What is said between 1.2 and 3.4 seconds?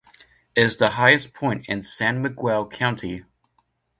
point in San Miguel County.